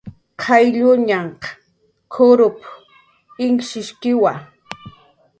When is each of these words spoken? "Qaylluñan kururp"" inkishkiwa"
"Qaylluñan 0.41 1.29
kururp"" 2.13 2.57
inkishkiwa" 3.45 4.33